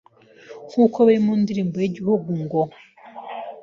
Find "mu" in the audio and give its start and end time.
1.25-1.33